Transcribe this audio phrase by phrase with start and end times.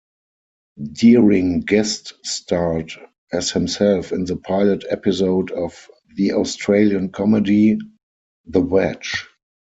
[0.93, 2.91] Deering guest-starred
[3.31, 7.77] as himself in the pilot episode of the Australian comedy
[8.47, 9.27] "The Wedge".